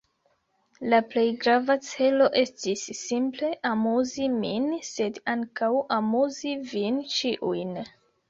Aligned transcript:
La 0.91 0.99
plej 1.09 1.25
grava 1.41 1.75
celo 1.87 2.29
estis 2.43 2.85
simple 3.01 3.51
amuzi 3.71 4.31
min, 4.37 4.65
sed 4.89 5.21
ankaŭ 5.35 5.71
amuzi 5.99 6.57
vin 6.73 6.99
ĉiujn. 7.19 7.79